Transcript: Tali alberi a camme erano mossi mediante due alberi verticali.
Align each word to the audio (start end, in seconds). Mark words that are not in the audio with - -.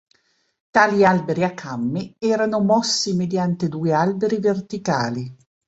Tali 0.71 1.05
alberi 1.05 1.43
a 1.43 1.53
camme 1.53 2.15
erano 2.17 2.59
mossi 2.59 3.13
mediante 3.13 3.67
due 3.69 3.93
alberi 3.93 4.39
verticali. 4.39 5.35